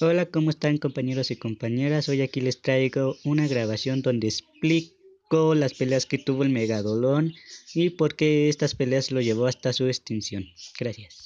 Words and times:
Hola, 0.00 0.26
¿cómo 0.26 0.50
están 0.50 0.78
compañeros 0.78 1.30
y 1.30 1.36
compañeras? 1.36 2.08
Hoy 2.08 2.22
aquí 2.22 2.40
les 2.40 2.62
traigo 2.62 3.16
una 3.24 3.46
grabación 3.46 4.00
donde 4.00 4.28
explico 4.28 5.54
las 5.54 5.74
peleas 5.74 6.06
que 6.06 6.18
tuvo 6.18 6.42
el 6.44 6.50
Megadolón 6.50 7.34
y 7.74 7.90
por 7.90 8.16
qué 8.16 8.48
estas 8.48 8.74
peleas 8.74 9.10
lo 9.10 9.20
llevó 9.20 9.46
hasta 9.46 9.72
su 9.72 9.86
extinción. 9.86 10.46
Gracias. 10.78 11.18